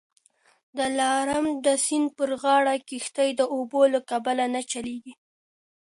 [0.77, 5.13] د دلارام د سیند پر غاړه کښتۍ د اوبو له کبله نه چلیږي